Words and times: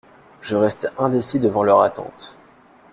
Je 0.41 0.55
reste 0.55 0.91
indécis 0.97 1.39
devant 1.39 1.61
leur 1.61 1.81
attente. 1.81 2.35